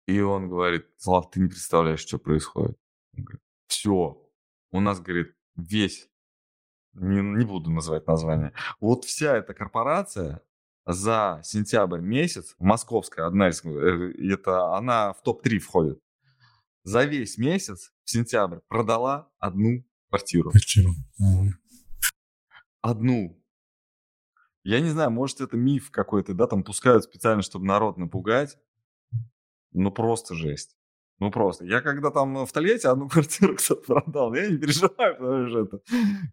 [0.06, 2.76] И он говорит, Слав, ты не представляешь, что происходит.
[3.16, 4.22] Он говорит, все,
[4.70, 6.08] у нас, говорит, весь,
[6.94, 10.42] не, не буду называть название, вот вся эта корпорация
[10.84, 16.00] за сентябрь месяц, московская, одна из, э, это она в топ-3 входит,
[16.84, 20.50] за весь месяц в сентябрь продала одну квартиру.
[20.50, 20.90] Квартиру.
[22.80, 23.40] Одну.
[24.64, 28.58] Я не знаю, может это миф какой-то, да, там пускают специально, чтобы народ напугать.
[29.72, 30.76] Ну, просто жесть.
[31.18, 31.64] Ну, просто.
[31.64, 35.80] Я когда там в Тольятти одну квартиру кто-то продал, я не переживаю, потому что это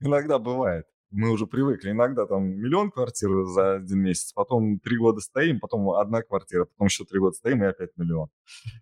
[0.02, 0.86] иногда бывает.
[1.12, 1.91] Мы уже привыкли.
[1.91, 6.88] Иногда там миллион квартир за один месяц, потом три года стоим, потом одна квартира, потом
[6.88, 8.30] еще три года стоим и опять миллион.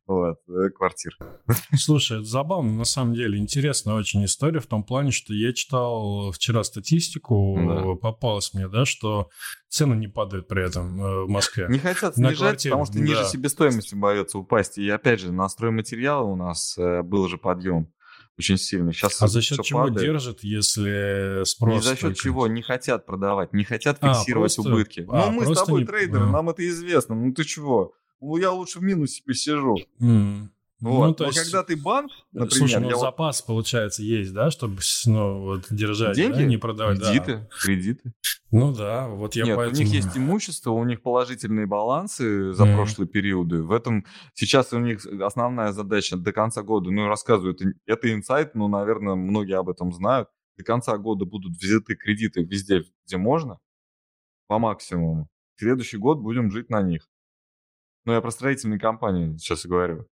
[0.05, 1.17] Вот, э, квартир.
[1.75, 3.37] Слушай, это забавно, на самом деле.
[3.37, 7.95] Интересная очень история в том плане, что я читал вчера статистику, да.
[7.95, 9.29] попалось мне, да, что
[9.69, 11.67] цены не падают при этом э, в Москве.
[11.69, 13.25] Не хотят снижать, потому что ниже да.
[13.25, 14.77] себестоимости боятся упасть.
[14.77, 17.91] И опять же, на стройматериалы у нас э, был же подъем
[18.37, 18.93] очень сильный.
[18.93, 19.99] Сейчас а за счет чего падает.
[19.99, 21.75] держит, если спрос?
[21.75, 22.19] Не за счет только...
[22.19, 24.71] чего, не хотят продавать, не хотят а, фиксировать а, просто...
[24.71, 25.05] убытки.
[25.09, 25.87] А, ну, мы с тобой не...
[25.87, 26.29] трейдеры, а.
[26.29, 27.15] нам это известно.
[27.15, 27.93] Ну ты чего?
[28.21, 29.77] Ну я лучше в минусе посижу.
[29.99, 30.49] Mm.
[30.79, 31.07] Вот.
[31.07, 31.43] Ну, то Но есть...
[31.43, 32.51] когда ты банк, например...
[32.51, 33.47] Слушай, ну запас, вот...
[33.47, 36.37] получается, есть, да, чтобы ну, вот, держать, Деньги?
[36.37, 36.99] Да, не продавать.
[36.99, 37.47] Кредиты, да.
[37.59, 38.13] кредиты.
[38.51, 39.75] Ну да, вот я Нет, поэтому...
[39.75, 42.75] у них есть имущество, у них положительные балансы за mm.
[42.75, 43.63] прошлые периоды.
[43.63, 48.67] В этом сейчас у них основная задача до конца года, ну, рассказывают, это инсайт, ну,
[48.67, 50.29] наверное, многие об этом знают.
[50.57, 53.59] До конца года будут взяты кредиты везде, где можно.
[54.47, 55.27] по максимуму.
[55.55, 57.09] Следующий год будем жить на них.
[58.05, 60.07] Ну, я про строительные компании сейчас и говорю.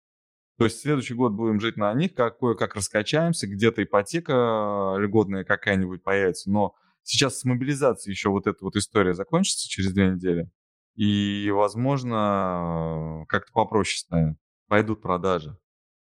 [0.57, 6.03] То есть следующий год будем жить на них, как кое-как раскачаемся, где-то ипотека льготная какая-нибудь
[6.03, 10.49] появится, но сейчас с мобилизацией еще вот эта вот история закончится через две недели,
[10.95, 14.37] и, возможно, как-то попроще станет,
[14.69, 15.59] пойдут продажи.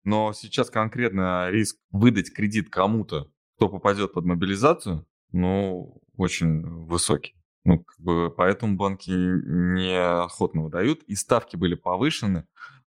[0.03, 7.34] Но сейчас конкретно риск выдать кредит кому-то, кто попадет под мобилизацию, ну, очень высокий.
[7.63, 12.45] Ну, как бы, поэтому банки неохотно выдают, и ставки были повышены.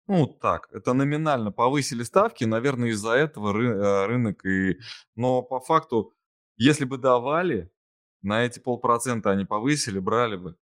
[0.07, 4.77] Ну, так, это номинально повысили ставки, наверное, из-за этого ры- э, рынок и...
[5.15, 6.13] Но по факту,
[6.55, 7.69] если бы давали,
[8.21, 10.55] на эти полпроцента они повысили, брали бы.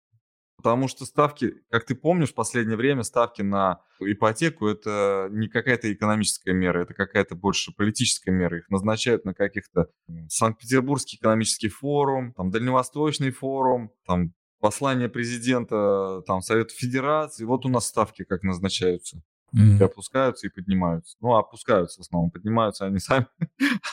[0.57, 5.93] Потому что ставки, как ты помнишь, в последнее время ставки на ипотеку это не какая-то
[5.93, 8.59] экономическая мера, это какая-то больше политическая мера.
[8.59, 9.91] Их назначают на каких-то
[10.29, 17.45] Санкт-Петербургский экономический форум, там Дальневосточный форум, там послание президента, там Совет Федерации.
[17.45, 19.23] Вот у нас ставки как назначаются.
[19.55, 19.79] Mm-hmm.
[19.79, 21.17] И опускаются и поднимаются.
[21.21, 23.27] Ну, опускаются в основном, поднимаются они сами,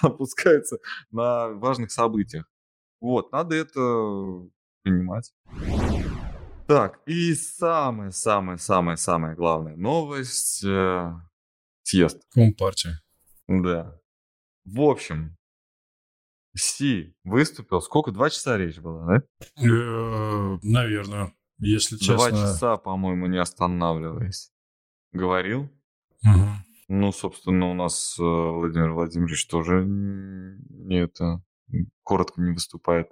[0.02, 0.78] опускаются
[1.12, 2.46] на важных событиях.
[3.00, 3.80] Вот, надо это
[4.84, 5.34] понимать.
[6.68, 10.64] Так, и самая-самая-самая-самая главная новость.
[10.64, 11.14] Э,
[11.84, 12.22] съезд.
[12.34, 13.02] Компартия.
[13.48, 14.00] Да.
[14.66, 15.38] В общем,
[16.56, 17.82] Си выступил.
[17.82, 18.12] Сколько?
[18.12, 19.24] Два часа речь была, да?
[19.64, 22.16] Э, наверное, если честно.
[22.16, 24.52] Два часа, по-моему, не останавливаясь.
[25.12, 25.70] Говорил.
[26.24, 26.48] Угу.
[26.90, 31.42] Ну, собственно, у нас э, Владимир Владимирович тоже не это
[32.04, 33.12] коротко не выступает.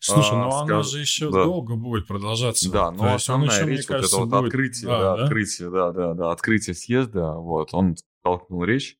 [0.00, 1.44] Слушай, ну а, оно же еще да.
[1.44, 2.70] долго будет продолжаться.
[2.70, 4.44] Да, но основная еще, речь, вот кажется, это вот будет...
[4.46, 5.24] открытие, а, да, да?
[5.24, 8.98] открытие, да, да, да, открытие съезда, вот, он толкнул речь,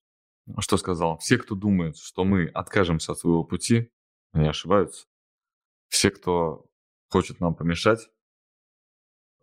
[0.58, 1.18] что сказал?
[1.18, 3.90] Все, кто думает, что мы откажемся от своего пути,
[4.32, 5.06] они ошибаются.
[5.88, 6.66] Все, кто
[7.10, 8.08] хочет нам помешать,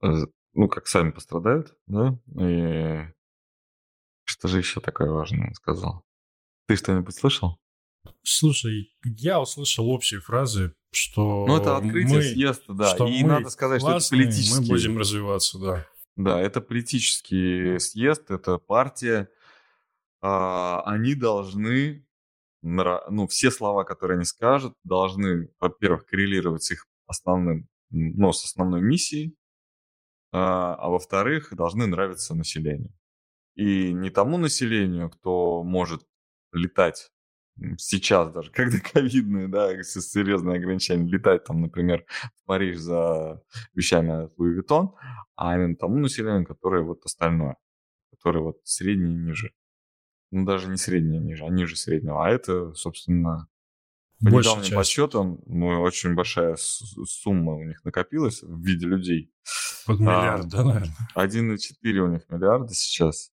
[0.02, 3.13] э, ну, как сами пострадают, да, и
[4.24, 6.04] что же еще такое важное он сказал?
[6.68, 7.60] Ты что-нибудь слышал?
[8.24, 12.96] Слушай, я услышал общие фразы, что Ну, это открытие мы, съезда, да.
[12.96, 14.62] Что и мы надо сказать, классные, что это политический...
[14.62, 15.88] Мы будем развиваться, да.
[16.15, 19.30] Да, это политический съезд, это партия.
[20.22, 22.08] А, они должны,
[22.62, 28.82] ну, все слова, которые они скажут, должны, во-первых, коррелировать с их основным, ну, с основной
[28.82, 29.36] миссией,
[30.38, 32.91] а, а во-вторых, должны нравиться населению.
[33.56, 36.06] И не тому населению, кто может
[36.52, 37.10] летать
[37.78, 43.41] сейчас даже, когда ковидные, да, серьезные ограничения, летать там, например, в Париж за
[43.74, 44.89] вещами от Louis Vuitton,
[45.38, 47.56] а именно тому населению, которое вот остальное,
[48.12, 49.54] которое вот среднее и ниже.
[50.32, 52.26] Ну, даже не среднее ниже, а ниже среднего.
[52.26, 53.48] А это, собственно,
[54.19, 54.75] по Большая недавним часть.
[54.75, 59.32] подсчетам, ну, очень большая сумма у них накопилась в виде людей.
[59.86, 60.95] Под миллиард, а, да, наверное?
[61.15, 63.32] 1,4 у них миллиарда сейчас.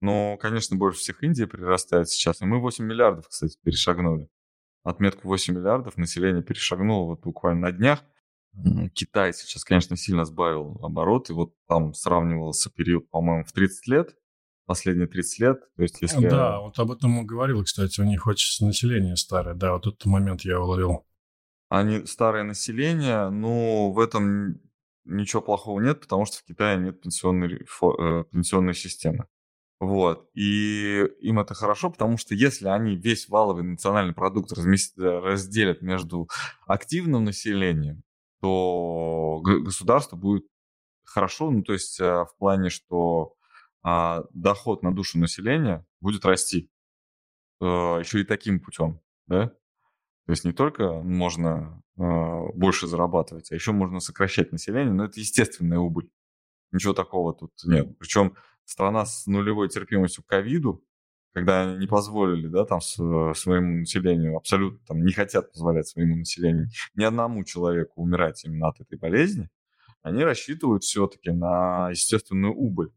[0.00, 2.42] Но, конечно, больше всех Индия прирастает сейчас.
[2.42, 4.28] И мы 8 миллиардов, кстати, перешагнули.
[4.82, 8.04] Отметку 8 миллиардов население перешагнуло вот буквально на днях.
[8.92, 11.32] Китай сейчас, конечно, сильно сбавил обороты.
[11.32, 14.14] Вот там сравнивался период, по-моему, в 30 лет.
[14.66, 15.60] Последние 30 лет.
[15.76, 16.28] То есть, если...
[16.28, 18.00] Да, вот об этом говорил, кстати.
[18.00, 19.54] У них очень население старое.
[19.54, 21.06] Да, вот этот момент я уловил.
[21.68, 24.60] Они старое население, но в этом
[25.04, 29.26] ничего плохого нет, потому что в Китае нет пенсионной, э, пенсионной системы.
[29.80, 30.30] Вот.
[30.34, 36.28] И им это хорошо, потому что если они весь валовый национальный продукт разделят между
[36.66, 38.02] активным населением,
[38.40, 40.46] то государство будет
[41.02, 43.34] хорошо, ну, то есть э, в плане, что
[43.84, 46.70] а, доход на душу населения будет расти
[47.60, 49.48] а, еще и таким путем, да?
[50.26, 55.20] То есть не только можно а, больше зарабатывать, а еще можно сокращать население, но это
[55.20, 56.10] естественная убыль.
[56.72, 57.96] Ничего такого тут нет.
[57.98, 60.82] Причем страна с нулевой терпимостью к ковиду,
[61.34, 67.04] когда не позволили, да, там, своему населению, абсолютно там не хотят позволять своему населению ни
[67.04, 69.50] одному человеку умирать именно от этой болезни,
[70.02, 72.92] они рассчитывают все-таки на естественную убыль.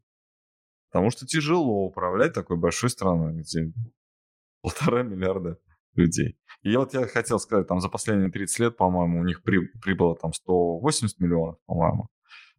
[0.90, 3.72] Потому что тяжело управлять такой большой страной, где
[4.62, 5.58] полтора миллиарда
[5.94, 6.38] людей.
[6.62, 10.16] И вот я хотел сказать, там за последние 30 лет, по-моему, у них при, прибыло
[10.16, 12.08] там 180 миллионов, по-моему.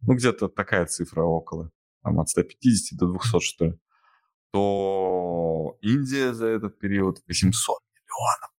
[0.02, 1.70] Ну, где-то такая цифра около
[2.02, 3.78] там, от 150 до 200, что ли,
[4.52, 8.50] то Индия за этот период 800 миллионов.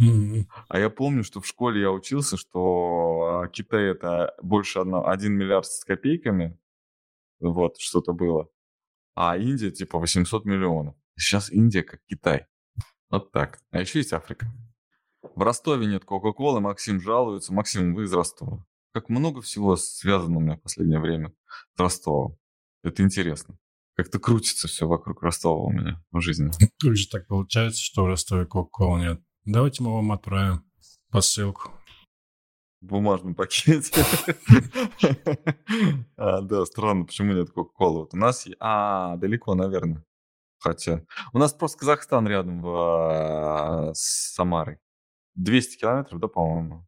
[0.00, 0.46] Mm-hmm.
[0.68, 5.32] А я помню, что в школе я учился, что а, Китай это больше 1, 1
[5.32, 6.58] миллиард с копейками,
[7.40, 8.48] вот, что-то было.
[9.20, 10.94] А Индия типа 800 миллионов.
[11.16, 12.46] Сейчас Индия как Китай.
[13.10, 13.58] Вот так.
[13.72, 14.46] А еще есть Африка.
[15.34, 17.52] В Ростове нет Кока-Колы, Максим жалуется.
[17.52, 18.64] Максим, вы из Ростова.
[18.92, 22.38] как много всего связано у меня в последнее время с Ростовом.
[22.84, 23.58] Это интересно.
[23.96, 26.52] Как-то крутится все вокруг Ростова у меня в жизни.
[26.78, 29.20] Тут же так получается, что в Ростове Кока-Кола нет.
[29.44, 30.62] Давайте мы вам отправим
[31.10, 31.72] посылку.
[32.80, 34.04] Бумажном пакете.
[36.16, 38.00] а, да, странно, почему нет Кока-Колы.
[38.00, 38.46] Вот у нас...
[38.60, 40.04] А, далеко, наверное.
[40.60, 41.04] Хотя...
[41.32, 44.78] У нас просто Казахстан рядом в, а, с Самарой.
[45.34, 46.86] 200 километров, да, по-моему?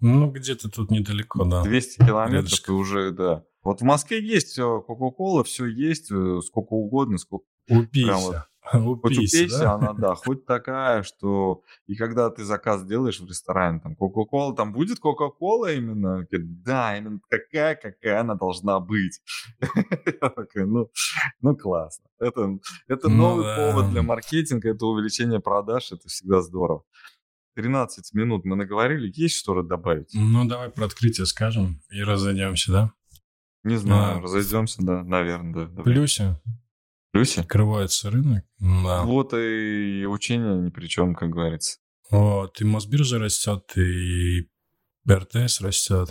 [0.00, 1.62] Ну, где-то тут недалеко, да.
[1.62, 3.44] 200 километров и уже, да.
[3.62, 7.44] Вот в Москве есть все, Кока-Кола, все есть, э, сколько угодно, сколько...
[7.68, 8.16] Упейся.
[8.16, 8.36] Вот,
[8.70, 9.74] хоть упейся, да?
[9.74, 11.62] она, да, хоть такая, что...
[11.86, 16.26] И когда ты заказ делаешь в ресторане, там, Кока-Кола, там будет Кока-Кола именно?
[16.30, 19.20] Да, именно такая, какая она должна быть.
[20.20, 20.90] Такой, ну,
[21.40, 22.04] ну классно.
[22.18, 22.58] Это,
[22.88, 23.56] это ну, новый да.
[23.56, 26.84] повод для маркетинга, это увеличение продаж, это всегда здорово.
[27.54, 30.10] 13 минут мы наговорили, есть что-то добавить?
[30.14, 32.92] Ну, давай про открытие скажем и разойдемся, да?
[33.64, 35.82] Не знаю, а, разойдемся, да, наверное, да.
[35.82, 36.40] Плюсе.
[37.12, 37.40] Плюсе?
[37.40, 39.02] Открывается рынок, да.
[39.02, 41.78] Вот и учение ни при чем, как говорится.
[42.10, 44.48] Вот, и Мосбиржа растет, и
[45.08, 46.10] РТС растет.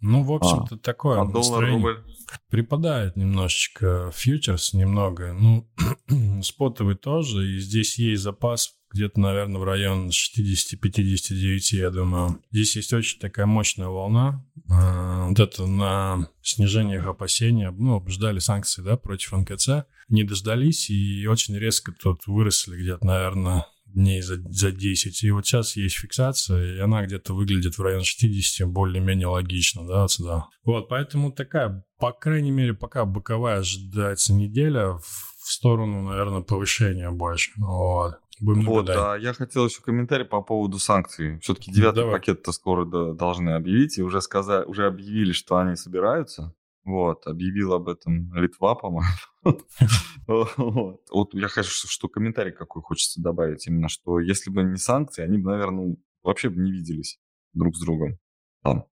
[0.00, 2.04] Ну, в общем-то, а, такое а доллар, рубль?
[2.50, 5.32] Припадает немножечко фьючерс, немного.
[5.32, 5.68] Ну,
[6.42, 12.40] спотовый тоже, и здесь есть запас где-то, наверное, в район 60-59, я думаю.
[12.50, 14.44] Здесь есть очень такая мощная волна.
[14.70, 17.70] А, вот это на снижение их опасения.
[17.70, 19.84] Ну, ждали санкции, да, против НКЦ.
[20.08, 25.22] Не дождались и очень резко тут выросли где-то, наверное, дней за, за 10.
[25.22, 30.04] И вот сейчас есть фиксация, и она где-то выглядит в районе 60, более-менее логично, да,
[30.04, 30.46] отсюда.
[30.64, 37.50] Вот, поэтому такая, по крайней мере, пока боковая ожидается неделя в сторону, наверное, повышения больше.
[37.56, 38.14] Вот.
[38.40, 41.38] Будем вот, а я хотел еще комментарий по поводу санкций.
[41.40, 45.76] Все-таки девятый ну, пакет-то скоро да, должны объявить, и уже сказали, уже объявили, что они
[45.76, 46.54] собираются.
[46.84, 49.08] Вот, объявил об этом Литва, по-моему.
[51.10, 55.38] Вот я хочу, что комментарий какой хочется добавить, именно, что если бы не санкции, они
[55.38, 57.18] бы, наверное, ну, вообще бы не виделись
[57.54, 58.18] друг с другом
[58.62, 58.86] там.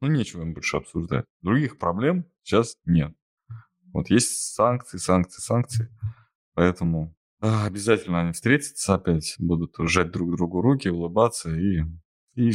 [0.00, 1.24] Ну, нечего им больше обсуждать.
[1.42, 3.14] Других проблем сейчас нет.
[3.92, 5.88] Вот есть санкции, санкции, санкции.
[6.54, 11.82] Поэтому а, обязательно они встретятся опять, будут сжать друг другу руки, улыбаться и,
[12.34, 12.52] и,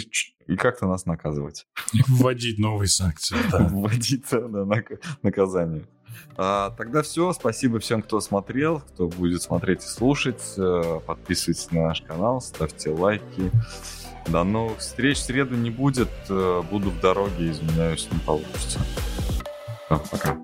[0.47, 1.65] и как-то нас наказывать.
[2.07, 3.35] Вводить новые санкции.
[3.51, 3.67] Да.
[3.71, 4.65] Вводить да,
[5.23, 5.85] наказание.
[6.37, 7.33] А, тогда все.
[7.33, 10.41] Спасибо всем, кто смотрел, кто будет смотреть и слушать.
[10.57, 13.51] Э, подписывайтесь на наш канал, ставьте лайки.
[14.27, 15.17] До новых встреч.
[15.17, 16.09] В среду не будет.
[16.29, 18.79] Э, буду в дороге, извиняюсь, не получится.
[19.89, 20.37] Пока.